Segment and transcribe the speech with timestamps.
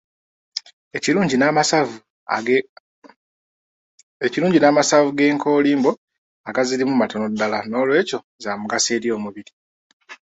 [4.25, 5.91] Ekilungi n'amasavu g'enkoolimbo
[6.49, 9.51] agazirimu matono ddala nolwekyo za mugaso eri omubiri.